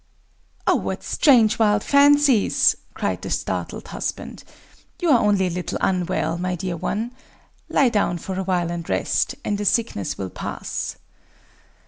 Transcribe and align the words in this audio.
"Oh! 0.65 0.77
what 0.77 1.03
strange 1.03 1.59
wild 1.59 1.83
fancies!" 1.83 2.75
cried 2.95 3.21
the 3.21 3.29
startled 3.29 3.89
husband,—"you 3.89 5.11
are 5.11 5.19
only 5.19 5.45
a 5.45 5.49
little 5.51 5.77
unwell, 5.79 6.39
my 6.39 6.55
dear 6.55 6.75
one!... 6.75 7.13
lie 7.69 7.89
down 7.89 8.17
for 8.17 8.39
a 8.39 8.43
while, 8.43 8.71
and 8.71 8.89
rest; 8.89 9.35
and 9.45 9.59
the 9.59 9.65
sickness 9.65 10.17
will 10.17 10.31
pass."... 10.31 10.95